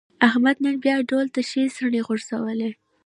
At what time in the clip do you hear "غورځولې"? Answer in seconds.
2.07-2.71